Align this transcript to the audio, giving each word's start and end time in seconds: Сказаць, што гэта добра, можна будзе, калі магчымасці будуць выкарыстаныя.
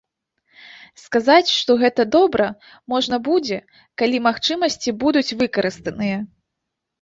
Сказаць, 1.01 1.51
што 1.57 1.75
гэта 1.83 2.01
добра, 2.15 2.47
можна 2.93 3.19
будзе, 3.27 3.59
калі 4.03 4.23
магчымасці 4.29 4.97
будуць 5.05 5.35
выкарыстаныя. 5.45 6.17